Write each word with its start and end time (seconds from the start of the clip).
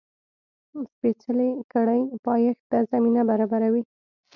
سپېڅلې 0.91 1.49
کړۍ 1.73 2.01
پایښت 2.25 2.61
ته 2.71 2.77
زمینه 2.91 3.21
برابروي. 3.29 3.83